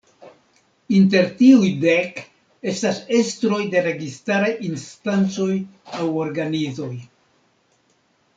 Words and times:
Inter 0.99 1.27
tiuj 1.41 1.67
dek 1.83 2.17
estas 2.71 3.01
estroj 3.19 3.59
de 3.75 3.83
registaraj 3.89 4.49
instancoj 4.71 5.51
aŭ 6.01 6.09
organizoj. 6.25 6.91